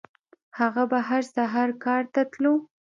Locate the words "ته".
2.13-2.21